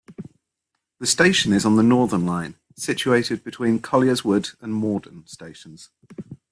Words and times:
The 0.99 1.05
station 1.05 1.53
is 1.53 1.63
on 1.63 1.75
the 1.75 1.83
Northern 1.83 2.25
line, 2.25 2.55
situated 2.75 3.43
between 3.43 3.81
Colliers 3.83 4.25
Wood 4.25 4.49
and 4.59 4.73
Morden 4.73 5.27
stations. 5.27 5.91